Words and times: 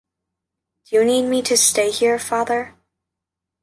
Do 0.89 0.95
you 0.95 1.05
need 1.05 1.27
me 1.29 1.43
to 1.43 1.55
stay 1.55 1.91
here, 1.91 2.17
father? 2.17 2.73